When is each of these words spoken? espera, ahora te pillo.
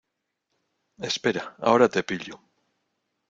espera, 1.09 1.55
ahora 1.59 1.87
te 1.87 2.01
pillo. 2.01 2.41